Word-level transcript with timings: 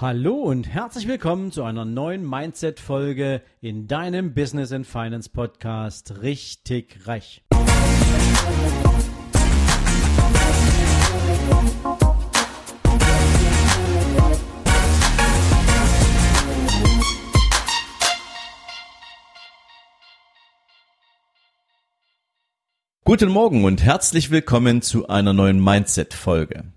Hallo 0.00 0.32
und 0.32 0.66
herzlich 0.66 1.06
willkommen 1.06 1.52
zu 1.52 1.62
einer 1.62 1.84
neuen 1.84 2.26
Mindset-Folge 2.26 3.42
in 3.60 3.86
deinem 3.86 4.32
Business 4.32 4.72
and 4.72 4.86
Finance 4.86 5.28
Podcast 5.28 6.22
Richtig 6.22 7.06
Reich. 7.06 7.44
Guten 23.04 23.28
Morgen 23.28 23.64
und 23.64 23.82
herzlich 23.82 24.30
willkommen 24.30 24.80
zu 24.80 25.08
einer 25.08 25.34
neuen 25.34 25.62
Mindset-Folge. 25.62 26.72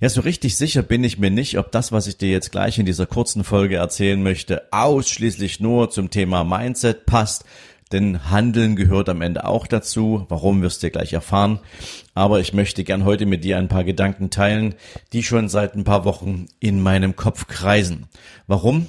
Ja, 0.00 0.08
so 0.08 0.20
richtig 0.20 0.56
sicher 0.56 0.82
bin 0.82 1.04
ich 1.04 1.18
mir 1.18 1.30
nicht, 1.30 1.58
ob 1.58 1.72
das, 1.72 1.92
was 1.92 2.06
ich 2.06 2.16
dir 2.16 2.30
jetzt 2.30 2.52
gleich 2.52 2.78
in 2.78 2.86
dieser 2.86 3.06
kurzen 3.06 3.44
Folge 3.44 3.76
erzählen 3.76 4.22
möchte, 4.22 4.62
ausschließlich 4.72 5.60
nur 5.60 5.90
zum 5.90 6.10
Thema 6.10 6.44
Mindset 6.44 7.06
passt. 7.06 7.44
Denn 7.92 8.30
Handeln 8.30 8.74
gehört 8.74 9.08
am 9.08 9.22
Ende 9.22 9.44
auch 9.44 9.68
dazu. 9.68 10.26
Warum 10.28 10.60
wirst 10.60 10.82
du 10.82 10.90
gleich 10.90 11.12
erfahren. 11.12 11.60
Aber 12.14 12.40
ich 12.40 12.52
möchte 12.52 12.82
gern 12.82 13.04
heute 13.04 13.26
mit 13.26 13.44
dir 13.44 13.58
ein 13.58 13.68
paar 13.68 13.84
Gedanken 13.84 14.30
teilen, 14.30 14.74
die 15.12 15.22
schon 15.22 15.48
seit 15.48 15.76
ein 15.76 15.84
paar 15.84 16.04
Wochen 16.04 16.46
in 16.58 16.82
meinem 16.82 17.14
Kopf 17.14 17.46
kreisen. 17.46 18.08
Warum? 18.48 18.86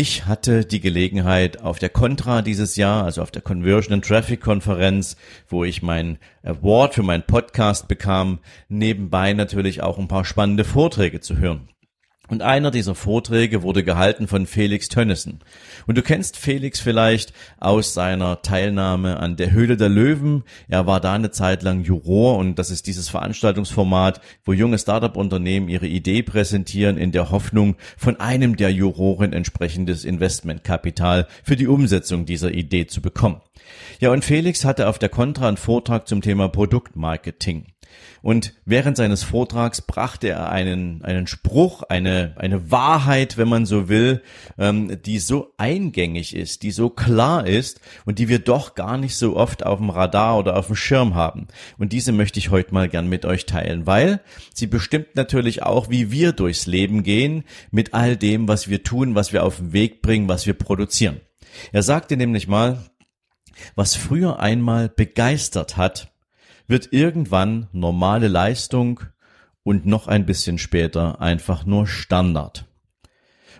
Ich 0.00 0.26
hatte 0.26 0.64
die 0.64 0.78
Gelegenheit 0.78 1.60
auf 1.60 1.80
der 1.80 1.88
Contra 1.88 2.40
dieses 2.40 2.76
Jahr, 2.76 3.02
also 3.02 3.20
auf 3.20 3.32
der 3.32 3.42
Conversion 3.42 3.94
and 3.94 4.04
Traffic 4.06 4.40
Konferenz, 4.40 5.16
wo 5.48 5.64
ich 5.64 5.82
mein 5.82 6.20
Award 6.44 6.94
für 6.94 7.02
meinen 7.02 7.24
Podcast 7.24 7.88
bekam, 7.88 8.38
nebenbei 8.68 9.32
natürlich 9.32 9.82
auch 9.82 9.98
ein 9.98 10.06
paar 10.06 10.24
spannende 10.24 10.62
Vorträge 10.62 11.18
zu 11.18 11.38
hören. 11.38 11.68
Und 12.28 12.42
einer 12.42 12.70
dieser 12.70 12.94
Vorträge 12.94 13.62
wurde 13.62 13.82
gehalten 13.82 14.28
von 14.28 14.46
Felix 14.46 14.88
Tönnissen. 14.88 15.40
Und 15.86 15.96
du 15.96 16.02
kennst 16.02 16.36
Felix 16.36 16.78
vielleicht 16.78 17.32
aus 17.58 17.94
seiner 17.94 18.42
Teilnahme 18.42 19.18
an 19.18 19.36
der 19.36 19.50
Höhle 19.50 19.78
der 19.78 19.88
Löwen. 19.88 20.44
Er 20.68 20.86
war 20.86 21.00
da 21.00 21.14
eine 21.14 21.30
Zeit 21.30 21.62
lang 21.62 21.82
Juror 21.82 22.36
und 22.36 22.58
das 22.58 22.70
ist 22.70 22.86
dieses 22.86 23.08
Veranstaltungsformat, 23.08 24.20
wo 24.44 24.52
junge 24.52 24.78
Startup-Unternehmen 24.78 25.68
ihre 25.68 25.86
Idee 25.86 26.22
präsentieren 26.22 26.98
in 26.98 27.12
der 27.12 27.30
Hoffnung, 27.30 27.76
von 27.96 28.20
einem 28.20 28.56
der 28.56 28.70
Juroren 28.70 29.32
entsprechendes 29.32 30.04
Investmentkapital 30.04 31.26
für 31.42 31.56
die 31.56 31.66
Umsetzung 31.66 32.26
dieser 32.26 32.52
Idee 32.52 32.86
zu 32.86 33.00
bekommen. 33.00 33.40
Ja, 34.00 34.10
und 34.10 34.24
Felix 34.24 34.64
hatte 34.64 34.88
auf 34.88 34.98
der 34.98 35.08
Contra 35.08 35.48
einen 35.48 35.56
Vortrag 35.56 36.06
zum 36.06 36.20
Thema 36.20 36.48
Produktmarketing. 36.48 37.66
Und 38.22 38.54
während 38.64 38.96
seines 38.96 39.22
Vortrags 39.22 39.82
brachte 39.82 40.28
er 40.28 40.50
einen, 40.50 41.02
einen 41.02 41.26
Spruch, 41.26 41.82
eine, 41.84 42.34
eine 42.36 42.70
Wahrheit, 42.70 43.36
wenn 43.36 43.48
man 43.48 43.64
so 43.64 43.88
will, 43.88 44.22
ähm, 44.58 45.00
die 45.04 45.18
so 45.18 45.52
eingängig 45.56 46.34
ist, 46.34 46.62
die 46.62 46.70
so 46.70 46.90
klar 46.90 47.46
ist 47.46 47.80
und 48.06 48.18
die 48.18 48.28
wir 48.28 48.40
doch 48.40 48.74
gar 48.74 48.96
nicht 48.96 49.16
so 49.16 49.36
oft 49.36 49.64
auf 49.64 49.78
dem 49.78 49.90
Radar 49.90 50.38
oder 50.38 50.56
auf 50.56 50.66
dem 50.66 50.76
Schirm 50.76 51.14
haben. 51.14 51.46
Und 51.78 51.92
diese 51.92 52.12
möchte 52.12 52.38
ich 52.38 52.50
heute 52.50 52.74
mal 52.74 52.88
gern 52.88 53.08
mit 53.08 53.24
euch 53.24 53.46
teilen, 53.46 53.86
weil 53.86 54.20
sie 54.52 54.66
bestimmt 54.66 55.14
natürlich 55.14 55.62
auch, 55.62 55.88
wie 55.88 56.10
wir 56.10 56.32
durchs 56.32 56.66
Leben 56.66 57.02
gehen, 57.02 57.44
mit 57.70 57.94
all 57.94 58.16
dem, 58.16 58.48
was 58.48 58.68
wir 58.68 58.82
tun, 58.82 59.14
was 59.14 59.32
wir 59.32 59.44
auf 59.44 59.58
den 59.58 59.72
Weg 59.72 60.02
bringen, 60.02 60.28
was 60.28 60.46
wir 60.46 60.54
produzieren. 60.54 61.20
Er 61.72 61.82
sagte 61.82 62.16
nämlich 62.16 62.48
mal, 62.48 62.84
was 63.74 63.94
früher 63.94 64.38
einmal 64.38 64.88
begeistert 64.88 65.76
hat, 65.76 66.12
wird 66.68 66.92
irgendwann 66.92 67.66
normale 67.72 68.28
Leistung 68.28 69.00
und 69.64 69.86
noch 69.86 70.06
ein 70.06 70.26
bisschen 70.26 70.58
später 70.58 71.20
einfach 71.20 71.66
nur 71.66 71.86
Standard. 71.86 72.66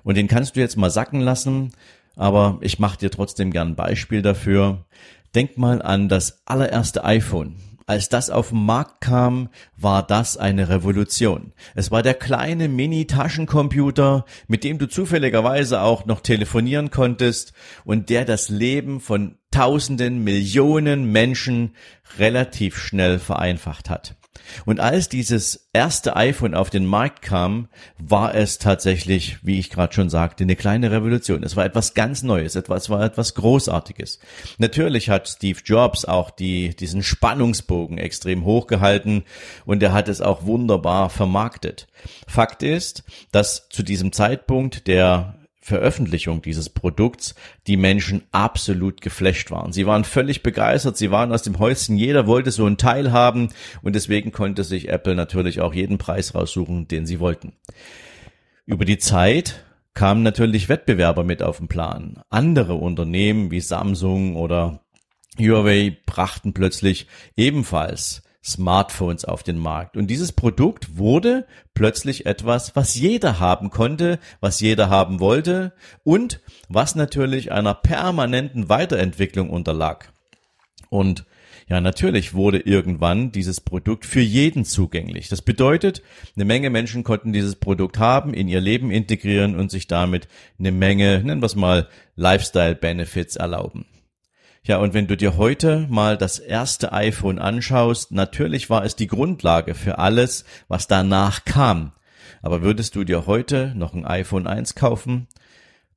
Und 0.05 0.17
den 0.17 0.29
kannst 0.29 0.57
du 0.57 0.61
jetzt 0.61 0.77
mal 0.77 0.91
sacken 0.91 1.21
lassen, 1.21 1.73
aber 2.15 2.59
ich 2.61 2.79
mache 2.79 2.99
dir 2.99 3.11
trotzdem 3.11 3.51
gern 3.51 3.69
ein 3.69 3.77
Beispiel 3.77 4.23
dafür. 4.23 4.87
Denk 5.35 5.59
mal 5.59 5.83
an 5.83 6.09
das 6.09 6.43
allererste 6.47 7.05
iPhone. 7.05 7.57
Als 7.89 8.11
das 8.11 8.29
auf 8.29 8.51
den 8.51 8.67
Markt 8.67 9.01
kam, 9.01 9.49
war 9.75 10.07
das 10.07 10.37
eine 10.37 10.69
Revolution. 10.69 11.55
Es 11.75 11.91
war 11.91 12.03
der 12.03 12.13
kleine 12.13 12.69
Mini-Taschencomputer, 12.69 14.27
mit 14.47 14.63
dem 14.63 14.77
du 14.77 14.89
zufälligerweise 14.91 15.81
auch 15.81 16.05
noch 16.05 16.21
telefonieren 16.21 16.91
konntest 16.91 17.55
und 17.87 18.11
der 18.11 18.27
das 18.27 18.51
Leben 18.51 19.01
von 19.01 19.39
Tausenden, 19.51 20.23
Millionen 20.23 21.11
Menschen 21.11 21.75
relativ 22.19 22.77
schnell 22.77 23.19
vereinfacht 23.19 23.89
hat. 23.89 24.17
Und 24.65 24.81
als 24.81 25.09
dieses 25.09 25.69
erste 25.73 26.17
iPhone 26.17 26.55
auf 26.55 26.71
den 26.71 26.87
Markt 26.87 27.23
kam, 27.23 27.69
war 27.99 28.35
es 28.35 28.59
tatsächlich, 28.59 29.39
wie 29.43 29.59
ich 29.59 29.71
gerade 29.71 29.95
schon 29.95 30.11
sagte, 30.11 30.45
eine 30.45 30.57
kleine 30.57 30.91
Revolution. 30.91 31.43
Es 31.43 31.57
war 31.57 31.65
etwas 31.65 31.95
ganz 31.95 32.23
Neues, 32.23 32.55
etwas 32.55 32.91
war 32.91 33.03
etwas 33.03 33.35
Großartiges. 33.35 34.19
Natürlich 34.59 35.11
hat 35.11 35.29
Steve 35.29 35.61
Jobs 35.65 36.05
auch 36.05 36.31
die, 36.31 36.75
diesen 36.75 37.03
Spannungsbogen 37.03 37.99
extrem 37.99 38.45
hochgehalten 38.45 39.25
und 39.65 39.83
er 39.83 39.93
hat 39.93 40.09
es 40.09 40.21
auch 40.21 40.45
wunderbar 40.45 41.11
vermarktet. 41.11 41.87
Fakt 42.27 42.63
ist, 42.63 43.05
dass 43.33 43.69
zu 43.69 43.83
diesem 43.83 44.13
Zeitpunkt 44.13 44.87
der 44.87 45.38
Veröffentlichung 45.61 46.41
dieses 46.41 46.69
Produkts 46.69 47.35
die 47.67 47.77
Menschen 47.77 48.23
absolut 48.33 49.01
geflasht 49.01 49.51
waren. 49.51 49.73
Sie 49.73 49.87
waren 49.87 50.05
völlig 50.05 50.43
begeistert, 50.43 50.97
sie 50.97 51.11
waren 51.11 51.33
aus 51.33 51.43
dem 51.43 51.59
Häuschen, 51.59 51.97
jeder 51.97 52.27
wollte 52.27 52.51
so 52.51 52.67
ein 52.67 52.79
Teil 52.79 53.13
haben 53.13 53.51
und 53.83 53.95
deswegen 53.95 54.33
konnte 54.33 54.65
sich 54.65 54.89
Apple 54.89 55.15
natürlich 55.15 55.61
auch 55.61 55.75
jeden 55.75 55.99
Preis 55.99 56.35
raussuchen, 56.35 56.89
den 56.89 57.07
sie 57.07 57.21
wollten. 57.21 57.53
Über 58.67 58.85
die 58.85 58.99
Zeit 58.99 59.65
kamen 59.95 60.23
natürlich 60.23 60.69
Wettbewerber 60.69 61.25
mit 61.25 61.43
auf 61.43 61.59
den 61.59 61.69
Plan. 61.69 62.23
Andere 62.31 62.75
Unternehmen 62.75 63.51
wie 63.51 63.61
Samsung 63.61 64.37
oder 64.37 64.85
Huawei 65.39 65.97
brachten 66.07 66.53
plötzlich 66.53 67.09
ebenfalls 67.37 68.23
Smartphones 68.53 69.25
auf 69.25 69.43
den 69.43 69.59
Markt. 69.59 69.97
Und 69.97 70.09
dieses 70.09 70.33
Produkt 70.33 70.97
wurde 70.97 71.47
plötzlich 71.75 72.27
etwas, 72.27 72.75
was 72.75 72.95
jeder 72.95 73.41
haben 73.41 73.71
konnte, 73.71 74.19
was 74.41 74.61
jeder 74.61 74.91
haben 74.91 75.21
wollte 75.21 75.73
und 76.05 76.41
was 76.69 76.95
natürlich 76.95 77.53
einer 77.53 77.75
permanenten 77.75 78.69
Weiterentwicklung 78.69 79.51
unterlag. 79.51 80.13
Und 80.91 81.25
ja, 81.69 81.83
natürlich 81.83 82.33
wurde 82.33 82.61
irgendwann 82.61 83.31
dieses 83.31 83.61
Produkt 83.61 84.07
für 84.07 84.21
jeden 84.21 84.65
zugänglich. 84.65 85.29
Das 85.29 85.43
bedeutet, 85.43 86.03
eine 86.35 86.47
Menge 86.47 86.71
Menschen 86.71 87.05
konnten 87.05 87.35
dieses 87.35 87.57
Produkt 87.57 87.99
haben, 87.99 88.33
in 88.33 88.49
ihr 88.49 88.61
Leben 88.61 88.91
integrieren 88.91 89.55
und 89.55 89.71
sich 89.71 89.87
damit 89.87 90.29
eine 90.59 90.73
Menge, 90.73 91.23
nennen 91.23 91.43
wir 91.43 91.47
es 91.47 91.57
mal, 91.57 91.89
Lifestyle-Benefits 92.17 93.37
erlauben. 93.37 93.85
Ja, 94.65 94.79
und 94.79 94.93
wenn 94.93 95.07
du 95.07 95.17
dir 95.17 95.37
heute 95.37 95.87
mal 95.89 96.19
das 96.19 96.39
erste 96.39 96.93
iPhone 96.93 97.39
anschaust, 97.39 98.13
natürlich 98.13 98.69
war 98.69 98.85
es 98.85 98.97
die 98.97 99.07
Grundlage 99.07 99.75
für 99.75 99.99
alles, 99.99 100.45
was 100.69 100.87
danach 100.87 101.45
kam. 101.45 101.93
Aber 102.43 102.63
würdest 102.63 102.95
du 102.95 103.05
dir 103.05 103.27
heute 103.27 103.73
noch 103.75 103.95
ein 103.95 104.05
iPhone 104.05 104.47
1 104.47 104.75
kaufen? 104.75 105.27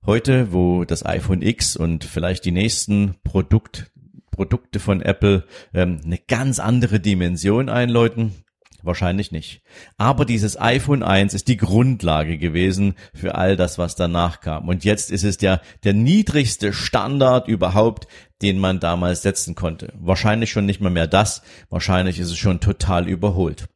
Heute, 0.06 0.52
wo 0.52 0.86
das 0.86 1.06
iPhone 1.06 1.42
X 1.42 1.76
und 1.76 2.04
vielleicht 2.04 2.46
die 2.46 2.52
nächsten 2.52 3.16
Produkt, 3.24 3.92
Produkte 4.32 4.80
von 4.80 5.02
Apple 5.02 5.44
ähm, 5.74 6.00
eine 6.04 6.18
ganz 6.18 6.60
andere 6.60 7.00
Dimension 7.00 7.70
einläuten? 7.70 8.34
Wahrscheinlich 8.84 9.32
nicht. 9.32 9.62
Aber 9.98 10.26
dieses 10.26 10.60
iPhone 10.60 11.04
1 11.04 11.34
ist 11.34 11.48
die 11.48 11.58
Grundlage 11.58 12.38
gewesen 12.38 12.96
für 13.14 13.36
all 13.36 13.56
das, 13.56 13.78
was 13.78 13.96
danach 13.96 14.42
kam. 14.42 14.68
Und 14.68 14.84
jetzt 14.84 15.12
ist 15.12 15.24
es 15.24 15.38
der, 15.38 15.62
der 15.84 15.94
niedrigste 15.94 16.74
Standard 16.74 17.48
überhaupt, 17.48 18.08
den 18.42 18.60
man 18.60 18.80
damals 18.80 19.22
setzen 19.22 19.56
konnte. 19.56 19.94
Wahrscheinlich 20.00 20.52
schon 20.52 20.66
nicht 20.66 20.82
mal 20.82 20.90
mehr 20.90 21.08
das. 21.08 21.44
Wahrscheinlich 21.70 22.20
ist 22.20 22.32
es 22.32 22.38
schon 22.38 22.60
total 22.60 23.08
überholt. 23.08 23.68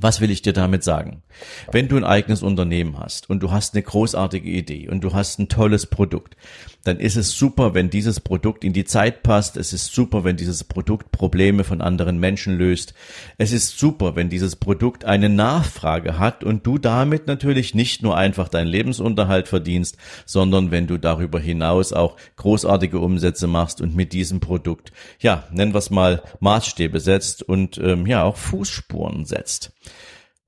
Was 0.00 0.20
will 0.20 0.30
ich 0.30 0.42
dir 0.42 0.52
damit 0.52 0.82
sagen? 0.82 1.22
Wenn 1.70 1.88
du 1.88 1.96
ein 1.96 2.04
eigenes 2.04 2.42
Unternehmen 2.42 2.98
hast 2.98 3.30
und 3.30 3.40
du 3.42 3.52
hast 3.52 3.74
eine 3.74 3.82
großartige 3.82 4.50
Idee 4.50 4.88
und 4.88 5.02
du 5.02 5.12
hast 5.12 5.38
ein 5.38 5.48
tolles 5.48 5.86
Produkt, 5.86 6.36
dann 6.84 7.00
ist 7.00 7.16
es 7.16 7.32
super, 7.32 7.74
wenn 7.74 7.90
dieses 7.90 8.20
Produkt 8.20 8.62
in 8.62 8.74
die 8.74 8.84
Zeit 8.84 9.22
passt. 9.22 9.56
Es 9.56 9.72
ist 9.72 9.92
super, 9.92 10.22
wenn 10.22 10.36
dieses 10.36 10.64
Produkt 10.64 11.10
Probleme 11.10 11.64
von 11.64 11.80
anderen 11.80 12.18
Menschen 12.18 12.56
löst. 12.56 12.94
Es 13.38 13.52
ist 13.52 13.78
super, 13.78 14.16
wenn 14.16 14.28
dieses 14.28 14.56
Produkt 14.56 15.06
eine 15.06 15.30
Nachfrage 15.30 16.18
hat 16.18 16.44
und 16.44 16.66
du 16.66 16.76
damit 16.78 17.26
natürlich 17.26 17.74
nicht 17.74 18.02
nur 18.02 18.16
einfach 18.16 18.48
deinen 18.48 18.68
Lebensunterhalt 18.68 19.48
verdienst, 19.48 19.96
sondern 20.26 20.70
wenn 20.70 20.86
du 20.86 20.98
darüber 20.98 21.40
hinaus 21.40 21.92
auch 21.94 22.16
großartige 22.36 22.98
Umsätze 22.98 23.46
machst 23.46 23.80
und 23.80 23.96
mit 23.96 24.12
diesem 24.12 24.40
Produkt, 24.40 24.92
ja, 25.18 25.44
nennen 25.50 25.72
wir 25.72 25.78
es 25.78 25.90
mal 25.90 26.22
Maßstäbe 26.40 27.00
setzt 27.00 27.42
und 27.42 27.78
ähm, 27.78 28.06
ja 28.06 28.24
auch 28.24 28.36
Fußspuren 28.36 29.24
setzt. 29.24 29.72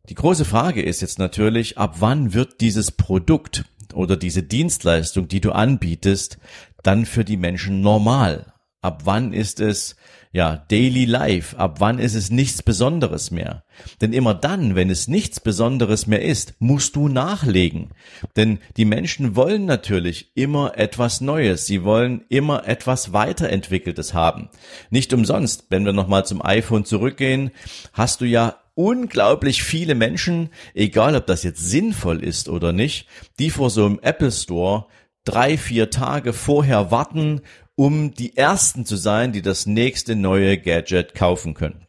Die 0.08 0.14
große 0.14 0.44
Frage 0.44 0.82
ist 0.82 1.00
jetzt 1.00 1.18
natürlich, 1.18 1.78
ab 1.78 1.96
wann 1.98 2.32
wird 2.32 2.60
dieses 2.60 2.92
Produkt 2.92 3.64
oder 3.96 4.16
diese 4.16 4.42
Dienstleistung, 4.42 5.28
die 5.28 5.40
du 5.40 5.52
anbietest, 5.52 6.38
dann 6.82 7.06
für 7.06 7.24
die 7.24 7.36
Menschen 7.36 7.80
normal? 7.80 8.52
Ab 8.82 9.02
wann 9.04 9.32
ist 9.32 9.58
es 9.60 9.96
ja, 10.36 10.66
Daily 10.68 11.06
Life, 11.06 11.58
ab 11.58 11.80
wann 11.80 11.98
ist 11.98 12.14
es 12.14 12.30
nichts 12.30 12.62
Besonderes 12.62 13.30
mehr? 13.30 13.64
Denn 14.02 14.12
immer 14.12 14.34
dann, 14.34 14.74
wenn 14.74 14.90
es 14.90 15.08
nichts 15.08 15.40
Besonderes 15.40 16.06
mehr 16.06 16.20
ist, 16.20 16.52
musst 16.58 16.94
du 16.94 17.08
nachlegen. 17.08 17.94
Denn 18.36 18.58
die 18.76 18.84
Menschen 18.84 19.34
wollen 19.34 19.64
natürlich 19.64 20.36
immer 20.36 20.76
etwas 20.76 21.22
Neues. 21.22 21.64
Sie 21.64 21.84
wollen 21.84 22.22
immer 22.28 22.68
etwas 22.68 23.14
weiterentwickeltes 23.14 24.12
haben. 24.12 24.50
Nicht 24.90 25.14
umsonst, 25.14 25.68
wenn 25.70 25.86
wir 25.86 25.94
nochmal 25.94 26.26
zum 26.26 26.44
iPhone 26.44 26.84
zurückgehen, 26.84 27.50
hast 27.94 28.20
du 28.20 28.26
ja 28.26 28.56
unglaublich 28.76 29.64
viele 29.64 29.96
Menschen, 29.96 30.50
egal 30.74 31.16
ob 31.16 31.26
das 31.26 31.42
jetzt 31.42 31.68
sinnvoll 31.68 32.22
ist 32.22 32.48
oder 32.48 32.72
nicht, 32.72 33.08
die 33.40 33.50
vor 33.50 33.70
so 33.70 33.84
einem 33.84 33.98
Apple 34.00 34.30
Store 34.30 34.86
drei, 35.24 35.58
vier 35.58 35.90
Tage 35.90 36.32
vorher 36.32 36.92
warten 36.92 37.40
um 37.76 38.14
die 38.14 38.36
ersten 38.36 38.86
zu 38.86 38.96
sein, 38.96 39.32
die 39.32 39.42
das 39.42 39.66
nächste 39.66 40.16
neue 40.16 40.58
Gadget 40.58 41.14
kaufen 41.14 41.54
können. 41.54 41.86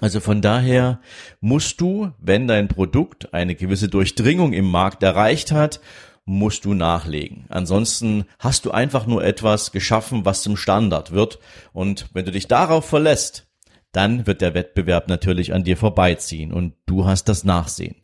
Also 0.00 0.20
von 0.20 0.42
daher 0.42 1.00
musst 1.40 1.80
du, 1.80 2.12
wenn 2.18 2.46
dein 2.46 2.68
Produkt 2.68 3.32
eine 3.32 3.54
gewisse 3.54 3.88
Durchdringung 3.88 4.52
im 4.52 4.70
Markt 4.70 5.02
erreicht 5.02 5.50
hat, 5.50 5.80
musst 6.26 6.64
du 6.64 6.74
nachlegen. 6.74 7.46
Ansonsten 7.48 8.24
hast 8.38 8.66
du 8.66 8.70
einfach 8.70 9.06
nur 9.06 9.24
etwas 9.24 9.72
geschaffen, 9.72 10.24
was 10.24 10.42
zum 10.42 10.56
Standard 10.56 11.12
wird. 11.12 11.38
Und 11.72 12.06
wenn 12.12 12.24
du 12.24 12.32
dich 12.32 12.46
darauf 12.46 12.84
verlässt, 12.84 13.46
dann 13.94 14.26
wird 14.26 14.40
der 14.40 14.54
Wettbewerb 14.54 15.08
natürlich 15.08 15.54
an 15.54 15.64
dir 15.64 15.76
vorbeiziehen 15.76 16.52
und 16.52 16.74
du 16.86 17.06
hast 17.06 17.28
das 17.28 17.44
Nachsehen. 17.44 17.96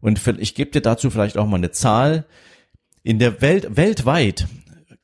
Und 0.00 0.20
ich 0.38 0.54
gebe 0.54 0.70
dir 0.72 0.82
dazu 0.82 1.10
vielleicht 1.10 1.38
auch 1.38 1.46
mal 1.46 1.56
eine 1.56 1.70
Zahl. 1.70 2.26
In 3.04 3.18
der 3.18 3.40
Welt, 3.40 3.76
weltweit 3.76 4.48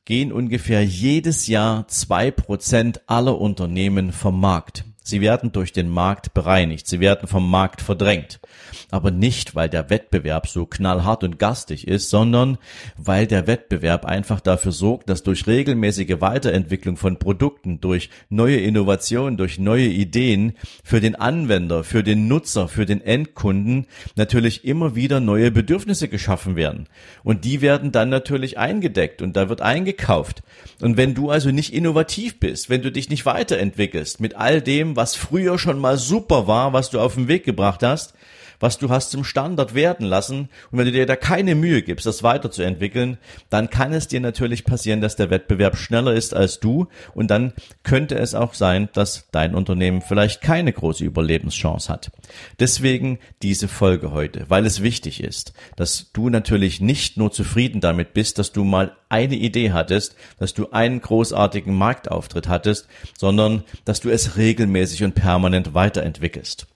gehen 0.03 0.31
ungefähr 0.33 0.83
jedes 0.83 1.47
Jahr 1.47 1.87
zwei 1.87 2.31
Prozent 2.31 3.01
aller 3.07 3.39
Unternehmen 3.39 4.11
vom 4.11 4.39
Markt. 4.39 4.83
Sie 5.09 5.21
werden 5.21 5.51
durch 5.51 5.73
den 5.73 5.89
Markt 5.89 6.33
bereinigt, 6.33 6.87
sie 6.87 6.99
werden 6.99 7.27
vom 7.27 7.49
Markt 7.49 7.81
verdrängt. 7.81 8.39
Aber 8.91 9.11
nicht, 9.11 9.55
weil 9.55 9.69
der 9.69 9.89
Wettbewerb 9.89 10.47
so 10.47 10.65
knallhart 10.65 11.23
und 11.23 11.39
gastig 11.39 11.87
ist, 11.87 12.09
sondern 12.09 12.57
weil 12.97 13.27
der 13.27 13.47
Wettbewerb 13.47 14.05
einfach 14.05 14.39
dafür 14.39 14.71
sorgt, 14.71 15.09
dass 15.09 15.23
durch 15.23 15.47
regelmäßige 15.47 16.21
Weiterentwicklung 16.21 16.97
von 16.97 17.17
Produkten, 17.17 17.81
durch 17.81 18.09
neue 18.29 18.57
Innovationen, 18.57 19.37
durch 19.37 19.59
neue 19.59 19.87
Ideen 19.87 20.53
für 20.83 21.01
den 21.01 21.15
Anwender, 21.15 21.83
für 21.83 22.03
den 22.03 22.27
Nutzer, 22.27 22.67
für 22.67 22.85
den 22.85 23.01
Endkunden 23.01 23.87
natürlich 24.15 24.65
immer 24.65 24.95
wieder 24.95 25.19
neue 25.19 25.51
Bedürfnisse 25.51 26.07
geschaffen 26.07 26.55
werden. 26.55 26.87
Und 27.23 27.45
die 27.45 27.61
werden 27.61 27.91
dann 27.91 28.09
natürlich 28.09 28.57
eingedeckt 28.57 29.21
und 29.21 29.35
da 29.35 29.49
wird 29.49 29.61
eingekauft. 29.61 30.43
Und 30.81 30.97
wenn 30.97 31.13
du 31.13 31.29
also 31.29 31.51
nicht 31.51 31.73
innovativ 31.73 32.39
bist, 32.39 32.69
wenn 32.69 32.81
du 32.81 32.91
dich 32.91 33.09
nicht 33.09 33.25
weiterentwickelst 33.25 34.19
mit 34.19 34.35
all 34.35 34.61
dem, 34.61 34.95
was 34.99 35.15
früher 35.15 35.57
schon 35.57 35.79
mal 35.79 35.97
super 35.97 36.45
war, 36.45 36.73
was 36.73 36.89
du 36.89 36.99
auf 36.99 37.13
den 37.13 37.29
Weg 37.29 37.45
gebracht 37.45 37.83
hast, 37.83 38.13
was 38.59 38.77
du 38.77 38.89
hast 38.89 39.11
zum 39.11 39.23
Standard 39.23 39.73
werden 39.73 40.05
lassen. 40.05 40.49
Und 40.71 40.77
wenn 40.77 40.85
du 40.85 40.91
dir 40.91 41.05
da 41.05 41.15
keine 41.15 41.55
Mühe 41.55 41.81
gibst, 41.81 42.05
das 42.05 42.23
weiterzuentwickeln, 42.23 43.17
dann 43.49 43.69
kann 43.69 43.93
es 43.93 44.07
dir 44.07 44.19
natürlich 44.19 44.65
passieren, 44.65 45.01
dass 45.01 45.15
der 45.15 45.29
Wettbewerb 45.29 45.77
schneller 45.77 46.13
ist 46.13 46.33
als 46.33 46.59
du. 46.59 46.87
Und 47.13 47.31
dann 47.31 47.53
könnte 47.83 48.17
es 48.17 48.35
auch 48.35 48.53
sein, 48.53 48.89
dass 48.93 49.27
dein 49.31 49.55
Unternehmen 49.55 50.01
vielleicht 50.01 50.41
keine 50.41 50.73
große 50.73 51.03
Überlebenschance 51.03 51.91
hat. 51.91 52.11
Deswegen 52.59 53.19
diese 53.41 53.67
Folge 53.67 54.11
heute, 54.11 54.45
weil 54.49 54.65
es 54.65 54.83
wichtig 54.83 55.23
ist, 55.23 55.53
dass 55.75 56.11
du 56.13 56.29
natürlich 56.29 56.81
nicht 56.81 57.17
nur 57.17 57.31
zufrieden 57.31 57.81
damit 57.81 58.13
bist, 58.13 58.39
dass 58.39 58.51
du 58.51 58.63
mal 58.63 58.95
eine 59.09 59.35
Idee 59.35 59.71
hattest, 59.71 60.15
dass 60.37 60.53
du 60.53 60.69
einen 60.71 61.01
großartigen 61.01 61.75
Marktauftritt 61.75 62.47
hattest, 62.47 62.87
sondern 63.17 63.63
dass 63.85 63.99
du 63.99 64.09
es 64.09 64.37
regelmäßig 64.37 65.03
und 65.03 65.15
permanent 65.15 65.73
weiterentwickelst. 65.73 66.67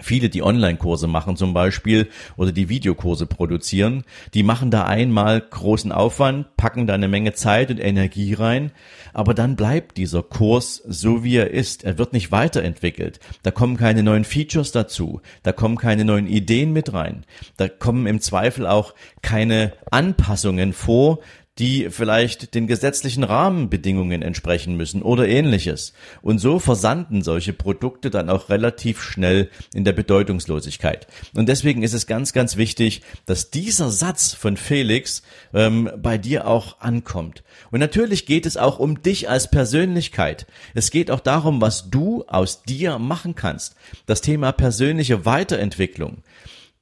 Viele, 0.00 0.28
die 0.28 0.42
Online-Kurse 0.42 1.06
machen 1.06 1.36
zum 1.36 1.54
Beispiel 1.54 2.08
oder 2.36 2.50
die 2.50 2.68
Videokurse 2.68 3.26
produzieren, 3.26 4.04
die 4.34 4.42
machen 4.42 4.70
da 4.70 4.84
einmal 4.84 5.40
großen 5.40 5.92
Aufwand, 5.92 6.56
packen 6.56 6.86
da 6.86 6.94
eine 6.94 7.08
Menge 7.08 7.34
Zeit 7.34 7.70
und 7.70 7.78
Energie 7.78 8.34
rein, 8.34 8.72
aber 9.12 9.34
dann 9.34 9.56
bleibt 9.56 9.98
dieser 9.98 10.22
Kurs 10.22 10.82
so 10.86 11.22
wie 11.22 11.36
er 11.36 11.50
ist. 11.50 11.84
Er 11.84 11.98
wird 11.98 12.12
nicht 12.12 12.32
weiterentwickelt. 12.32 13.20
Da 13.42 13.50
kommen 13.50 13.76
keine 13.76 14.02
neuen 14.02 14.24
Features 14.24 14.72
dazu. 14.72 15.20
Da 15.42 15.52
kommen 15.52 15.76
keine 15.76 16.04
neuen 16.04 16.26
Ideen 16.26 16.72
mit 16.72 16.92
rein. 16.92 17.24
Da 17.56 17.68
kommen 17.68 18.06
im 18.06 18.20
Zweifel 18.20 18.66
auch 18.66 18.94
keine 19.20 19.72
Anpassungen 19.90 20.72
vor, 20.72 21.18
die 21.58 21.90
vielleicht 21.90 22.54
den 22.54 22.66
gesetzlichen 22.66 23.24
Rahmenbedingungen 23.24 24.22
entsprechen 24.22 24.74
müssen 24.74 25.02
oder 25.02 25.28
ähnliches. 25.28 25.92
Und 26.22 26.38
so 26.38 26.58
versanden 26.58 27.22
solche 27.22 27.52
Produkte 27.52 28.08
dann 28.08 28.30
auch 28.30 28.48
relativ 28.48 29.02
schnell 29.02 29.50
in 29.74 29.84
der 29.84 29.92
Bedeutungslosigkeit. 29.92 31.06
Und 31.34 31.48
deswegen 31.50 31.82
ist 31.82 31.92
es 31.92 32.06
ganz, 32.06 32.32
ganz 32.32 32.56
wichtig, 32.56 33.02
dass 33.26 33.50
dieser 33.50 33.90
Satz 33.90 34.32
von 34.32 34.56
Felix 34.56 35.22
ähm, 35.52 35.90
bei 35.98 36.16
dir 36.16 36.46
auch 36.46 36.80
ankommt. 36.80 37.42
Und 37.70 37.80
natürlich 37.80 38.24
geht 38.24 38.46
es 38.46 38.56
auch 38.56 38.78
um 38.78 39.02
dich 39.02 39.28
als 39.28 39.50
Persönlichkeit. 39.50 40.46
Es 40.74 40.90
geht 40.90 41.10
auch 41.10 41.20
darum, 41.20 41.60
was 41.60 41.90
du 41.90 42.24
aus 42.28 42.62
dir 42.62 42.98
machen 42.98 43.34
kannst. 43.34 43.76
Das 44.06 44.22
Thema 44.22 44.52
persönliche 44.52 45.26
Weiterentwicklung. 45.26 46.22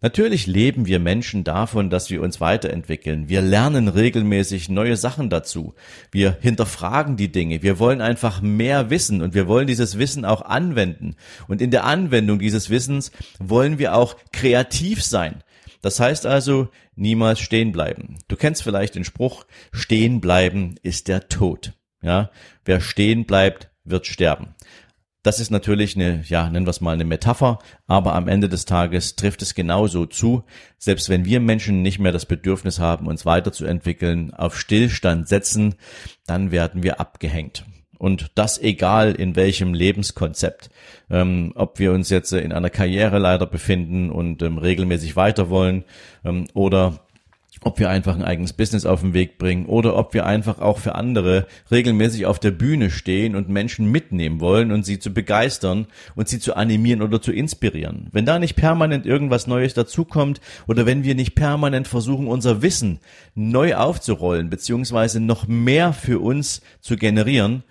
Natürlich 0.02 0.46
leben 0.46 0.86
wir 0.86 0.98
Menschen 0.98 1.44
davon, 1.44 1.90
dass 1.90 2.08
wir 2.08 2.22
uns 2.22 2.40
weiterentwickeln. 2.40 3.28
Wir 3.28 3.42
lernen 3.42 3.86
regelmäßig 3.86 4.70
neue 4.70 4.96
Sachen 4.96 5.28
dazu. 5.28 5.74
Wir 6.10 6.38
hinterfragen 6.40 7.18
die 7.18 7.30
Dinge. 7.30 7.62
Wir 7.62 7.78
wollen 7.78 8.00
einfach 8.00 8.40
mehr 8.40 8.88
wissen 8.88 9.20
und 9.20 9.34
wir 9.34 9.46
wollen 9.46 9.66
dieses 9.66 9.98
Wissen 9.98 10.24
auch 10.24 10.40
anwenden. 10.40 11.16
Und 11.48 11.60
in 11.60 11.70
der 11.70 11.84
Anwendung 11.84 12.38
dieses 12.38 12.70
Wissens 12.70 13.12
wollen 13.38 13.78
wir 13.78 13.94
auch 13.94 14.16
kreativ 14.32 15.04
sein. 15.04 15.44
Das 15.82 16.00
heißt 16.00 16.24
also, 16.24 16.68
niemals 16.94 17.40
stehen 17.40 17.72
bleiben. 17.72 18.16
Du 18.28 18.36
kennst 18.36 18.62
vielleicht 18.62 18.94
den 18.94 19.04
Spruch, 19.04 19.44
stehen 19.70 20.22
bleiben 20.22 20.76
ist 20.82 21.08
der 21.08 21.28
Tod. 21.28 21.74
Ja, 22.02 22.30
wer 22.64 22.80
stehen 22.80 23.26
bleibt, 23.26 23.68
wird 23.84 24.06
sterben. 24.06 24.54
Das 25.22 25.38
ist 25.38 25.50
natürlich 25.50 25.96
eine, 25.96 26.22
ja, 26.26 26.48
nennen 26.48 26.66
wir 26.66 26.70
es 26.70 26.80
mal 26.80 26.94
eine 26.94 27.04
Metapher, 27.04 27.58
aber 27.86 28.14
am 28.14 28.26
Ende 28.26 28.48
des 28.48 28.64
Tages 28.64 29.16
trifft 29.16 29.42
es 29.42 29.54
genauso 29.54 30.06
zu. 30.06 30.44
Selbst 30.78 31.10
wenn 31.10 31.26
wir 31.26 31.40
Menschen 31.40 31.82
nicht 31.82 31.98
mehr 31.98 32.12
das 32.12 32.24
Bedürfnis 32.24 32.78
haben, 32.78 33.06
uns 33.06 33.26
weiterzuentwickeln, 33.26 34.32
auf 34.32 34.58
Stillstand 34.58 35.28
setzen, 35.28 35.74
dann 36.26 36.52
werden 36.52 36.82
wir 36.82 37.00
abgehängt. 37.00 37.66
Und 37.98 38.30
das 38.34 38.58
egal 38.58 39.12
in 39.12 39.36
welchem 39.36 39.74
Lebenskonzept. 39.74 40.70
Ähm, 41.10 41.52
ob 41.54 41.78
wir 41.78 41.92
uns 41.92 42.08
jetzt 42.08 42.32
in 42.32 42.50
einer 42.50 42.70
Karriere 42.70 43.18
leider 43.18 43.44
befinden 43.44 44.10
und 44.10 44.42
ähm, 44.42 44.56
regelmäßig 44.56 45.16
weiter 45.16 45.50
wollen 45.50 45.84
ähm, 46.24 46.46
oder 46.54 47.00
ob 47.62 47.78
wir 47.78 47.90
einfach 47.90 48.14
ein 48.14 48.24
eigenes 48.24 48.52
Business 48.52 48.86
auf 48.86 49.00
den 49.00 49.12
Weg 49.12 49.38
bringen 49.38 49.66
oder 49.66 49.96
ob 49.96 50.14
wir 50.14 50.26
einfach 50.26 50.60
auch 50.60 50.78
für 50.78 50.94
andere 50.94 51.46
regelmäßig 51.70 52.26
auf 52.26 52.38
der 52.38 52.52
Bühne 52.52 52.90
stehen 52.90 53.36
und 53.36 53.48
Menschen 53.48 53.90
mitnehmen 53.90 54.40
wollen 54.40 54.72
und 54.72 54.84
sie 54.84 54.98
zu 54.98 55.12
begeistern 55.12 55.86
und 56.14 56.28
sie 56.28 56.38
zu 56.38 56.56
animieren 56.56 57.02
oder 57.02 57.20
zu 57.20 57.32
inspirieren. 57.32 58.08
Wenn 58.12 58.26
da 58.26 58.38
nicht 58.38 58.56
permanent 58.56 59.04
irgendwas 59.04 59.46
Neues 59.46 59.74
dazukommt 59.74 60.40
oder 60.66 60.86
wenn 60.86 61.04
wir 61.04 61.14
nicht 61.14 61.34
permanent 61.34 61.86
versuchen, 61.86 62.28
unser 62.28 62.62
Wissen 62.62 63.00
neu 63.34 63.74
aufzurollen 63.74 64.48
beziehungsweise 64.48 65.20
noch 65.20 65.46
mehr 65.46 65.92
für 65.92 66.20
uns 66.20 66.62
zu 66.80 66.96
generieren, 66.96 67.62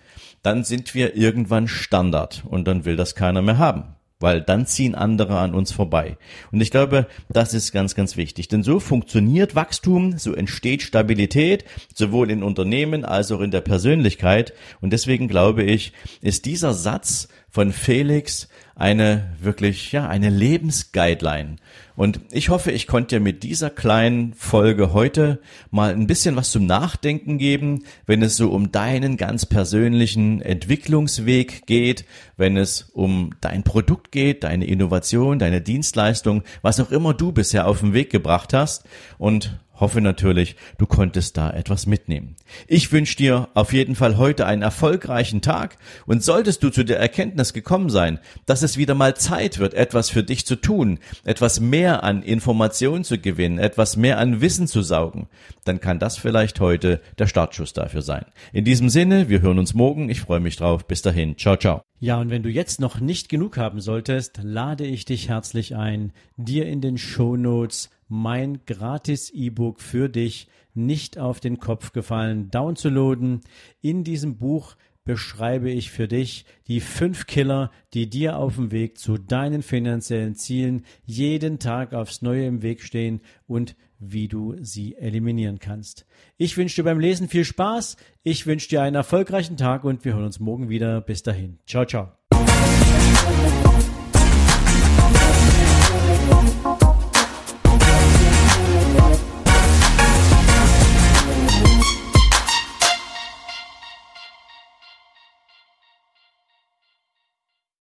dann 0.43 0.63
sind 0.63 0.93
wir 0.93 1.15
irgendwann 1.15 1.67
Standard 1.67 2.43
und 2.47 2.67
dann 2.67 2.85
will 2.85 2.95
das 2.95 3.15
keiner 3.15 3.41
mehr 3.41 3.57
haben 3.57 3.95
weil 4.19 4.41
dann 4.41 4.65
ziehen 4.65 4.95
andere 4.95 5.39
an 5.39 5.53
uns 5.53 5.71
vorbei. 5.71 6.17
Und 6.51 6.59
ich 6.61 6.71
glaube, 6.71 7.07
das 7.29 7.53
ist 7.53 7.71
ganz, 7.71 7.95
ganz 7.95 8.17
wichtig. 8.17 8.49
Denn 8.49 8.63
so 8.63 8.79
funktioniert 8.79 9.55
Wachstum, 9.55 10.17
so 10.17 10.33
entsteht 10.33 10.81
Stabilität, 10.81 11.63
sowohl 11.93 12.29
in 12.29 12.43
Unternehmen 12.43 13.05
als 13.05 13.31
auch 13.31 13.39
in 13.39 13.51
der 13.51 13.61
Persönlichkeit. 13.61 14.53
Und 14.81 14.91
deswegen 14.91 15.27
glaube 15.27 15.63
ich, 15.63 15.93
ist 16.21 16.45
dieser 16.45 16.73
Satz 16.73 17.29
von 17.49 17.71
Felix 17.71 18.47
eine 18.75 19.35
wirklich, 19.41 19.91
ja, 19.91 20.07
eine 20.07 20.29
Lebensguideline. 20.29 21.57
Und 21.97 22.21
ich 22.31 22.47
hoffe, 22.47 22.71
ich 22.71 22.87
konnte 22.87 23.17
dir 23.17 23.19
mit 23.19 23.43
dieser 23.43 23.69
kleinen 23.69 24.33
Folge 24.33 24.93
heute 24.93 25.41
mal 25.69 25.91
ein 25.91 26.07
bisschen 26.07 26.37
was 26.37 26.51
zum 26.51 26.65
Nachdenken 26.65 27.37
geben, 27.37 27.83
wenn 28.05 28.21
es 28.21 28.37
so 28.37 28.51
um 28.51 28.71
deinen 28.71 29.17
ganz 29.17 29.45
persönlichen 29.45 30.41
Entwicklungsweg 30.41 31.65
geht, 31.65 32.05
wenn 32.37 32.55
es 32.55 32.83
um 32.93 33.31
dein 33.41 33.63
Produkt 33.63 34.13
geht, 34.13 34.45
deine 34.45 34.65
Innovation, 34.65 35.39
deine 35.39 35.59
Dienstleistung, 35.59 36.43
was 36.61 36.79
auch 36.79 36.91
immer 36.91 37.13
du 37.13 37.33
bisher 37.33 37.67
auf 37.67 37.81
den 37.81 37.93
Weg 37.93 38.09
gebracht 38.11 38.53
hast. 38.53 38.85
Und 39.17 39.59
Hoffe 39.79 40.01
natürlich, 40.01 40.55
du 40.77 40.85
konntest 40.85 41.37
da 41.37 41.51
etwas 41.51 41.85
mitnehmen. 41.85 42.35
Ich 42.67 42.91
wünsche 42.91 43.15
dir 43.15 43.49
auf 43.53 43.71
jeden 43.73 43.95
Fall 43.95 44.17
heute 44.17 44.45
einen 44.45 44.61
erfolgreichen 44.61 45.41
Tag 45.41 45.77
und 46.05 46.23
solltest 46.23 46.63
du 46.63 46.69
zu 46.69 46.83
der 46.83 46.99
Erkenntnis 46.99 47.53
gekommen 47.53 47.89
sein, 47.89 48.19
dass 48.45 48.61
es 48.61 48.77
wieder 48.77 48.95
mal 48.95 49.15
Zeit 49.15 49.59
wird, 49.59 49.73
etwas 49.73 50.09
für 50.09 50.23
dich 50.23 50.45
zu 50.45 50.55
tun, 50.55 50.99
etwas 51.23 51.59
mehr 51.59 52.03
an 52.03 52.23
Informationen 52.23 53.03
zu 53.03 53.19
gewinnen, 53.19 53.59
etwas 53.59 53.95
mehr 53.95 54.17
an 54.17 54.41
Wissen 54.41 54.67
zu 54.67 54.81
saugen, 54.81 55.27
dann 55.63 55.79
kann 55.79 55.99
das 55.99 56.17
vielleicht 56.17 56.59
heute 56.59 57.01
der 57.17 57.27
Startschuss 57.27 57.73
dafür 57.73 58.01
sein. 58.01 58.25
In 58.51 58.65
diesem 58.65 58.89
Sinne, 58.89 59.29
wir 59.29 59.41
hören 59.41 59.59
uns 59.59 59.73
morgen. 59.73 60.09
Ich 60.09 60.21
freue 60.21 60.39
mich 60.39 60.57
drauf. 60.57 60.85
Bis 60.85 61.01
dahin. 61.01 61.37
Ciao, 61.37 61.55
ciao. 61.55 61.81
Ja, 61.99 62.19
und 62.19 62.29
wenn 62.29 62.43
du 62.43 62.49
jetzt 62.49 62.79
noch 62.79 62.99
nicht 62.99 63.29
genug 63.29 63.57
haben 63.57 63.81
solltest, 63.81 64.39
lade 64.41 64.85
ich 64.85 65.05
dich 65.05 65.29
herzlich 65.29 65.75
ein, 65.75 66.13
dir 66.37 66.65
in 66.65 66.81
den 66.81 66.97
Show 66.97 67.35
Notes 67.35 67.89
mein 68.09 68.65
gratis 68.65 69.29
E-Book 69.29 69.79
für 69.79 70.09
dich 70.09 70.47
nicht 70.73 71.17
auf 71.17 71.39
den 71.39 71.59
Kopf 71.59 71.93
gefallen 71.93 72.51
downzuladen. 72.51 73.41
In 73.81 74.03
diesem 74.03 74.37
Buch 74.37 74.75
beschreibe 75.05 75.71
ich 75.71 75.89
für 75.89 76.07
dich 76.07 76.45
die 76.67 76.81
fünf 76.81 77.25
Killer, 77.25 77.71
die 77.93 78.09
dir 78.09 78.37
auf 78.37 78.55
dem 78.55 78.71
Weg 78.71 78.97
zu 78.97 79.17
deinen 79.17 79.63
finanziellen 79.63 80.35
Zielen 80.35 80.85
jeden 81.05 81.57
Tag 81.57 81.93
aufs 81.93 82.21
Neue 82.21 82.45
im 82.45 82.61
Weg 82.61 82.81
stehen 82.81 83.21
und 83.47 83.75
wie 83.97 84.27
du 84.27 84.55
sie 84.61 84.95
eliminieren 84.95 85.59
kannst. 85.59 86.05
Ich 86.37 86.57
wünsche 86.57 86.77
dir 86.77 86.83
beim 86.83 86.99
Lesen 86.99 87.27
viel 87.27 87.43
Spaß, 87.43 87.97
ich 88.23 88.45
wünsche 88.45 88.69
dir 88.69 88.81
einen 88.81 88.95
erfolgreichen 88.95 89.57
Tag 89.57 89.83
und 89.83 90.05
wir 90.05 90.13
hören 90.13 90.25
uns 90.25 90.39
morgen 90.39 90.69
wieder. 90.69 91.01
Bis 91.01 91.23
dahin. 91.23 91.59
Ciao, 91.65 91.85
ciao. 91.85 92.11